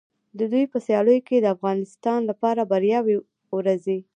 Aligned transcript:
د 0.37 0.39
دوی 0.51 0.65
په 0.71 0.77
سیالیو 0.85 1.25
کې 1.27 1.37
د 1.39 1.45
افغانستان 1.55 2.19
لپاره 2.29 2.61
بریاوې 2.71 3.15
ورځي. 3.57 3.99